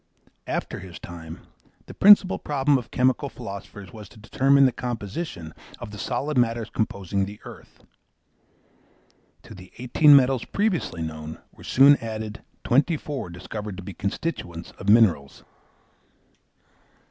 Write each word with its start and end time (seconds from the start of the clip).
After 0.47 0.79
his 0.79 0.97
time, 0.97 1.41
the 1.85 1.93
principal 1.93 2.39
problem 2.39 2.75
of 2.79 2.89
chemical 2.89 3.29
philosophers 3.29 3.93
was 3.93 4.09
to 4.09 4.17
determine 4.19 4.65
the 4.65 4.71
composition 4.71 5.53
of 5.77 5.91
the 5.91 5.99
solid 5.99 6.39
matters 6.39 6.71
composing 6.71 7.25
the 7.25 7.39
earth. 7.45 7.83
To 9.43 9.53
the 9.53 9.71
eighteen 9.77 10.15
metals 10.15 10.43
previously 10.43 11.03
known 11.03 11.37
were 11.51 11.63
soon 11.63 11.97
added 11.97 12.41
twenty 12.63 12.97
four 12.97 13.29
discovered 13.29 13.77
to 13.77 13.83
be 13.83 13.93
constituents 13.93 14.71
of 14.79 14.89
minerals. 14.89 15.43